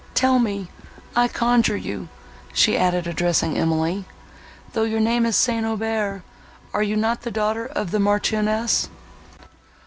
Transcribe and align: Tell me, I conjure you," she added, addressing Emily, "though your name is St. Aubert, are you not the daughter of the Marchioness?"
Tell 0.15 0.39
me, 0.39 0.67
I 1.15 1.27
conjure 1.27 1.77
you," 1.77 2.09
she 2.53 2.75
added, 2.75 3.05
addressing 3.05 3.55
Emily, 3.55 4.05
"though 4.73 4.81
your 4.81 4.99
name 4.99 5.27
is 5.27 5.35
St. 5.35 5.63
Aubert, 5.63 6.23
are 6.73 6.81
you 6.81 6.95
not 6.95 7.21
the 7.21 7.29
daughter 7.29 7.67
of 7.67 7.91
the 7.91 7.99
Marchioness?" 7.99 8.89